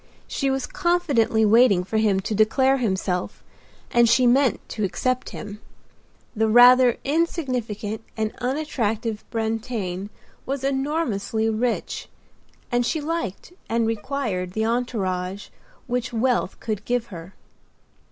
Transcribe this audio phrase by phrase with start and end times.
[0.27, 3.43] She was confidently waiting for him to declare himself
[3.91, 5.59] and she meant to accept him.
[6.35, 10.09] The rather insignificant and unattractive Brantain
[10.43, 12.09] was enormously rich;
[12.71, 15.49] and she liked and required the entourage
[15.85, 17.35] which wealth could give her.